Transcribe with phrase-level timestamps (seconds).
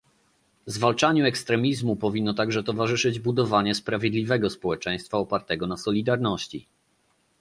[0.65, 6.67] Zwalczaniu ekstremizmu powinno także towarzyszyć budowanie sprawiedliwego społeczeństwa opartego na solidarności